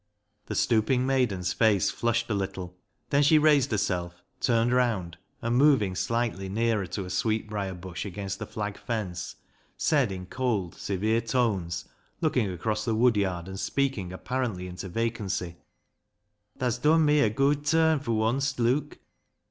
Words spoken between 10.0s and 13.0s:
in cold, severe tones, looking across the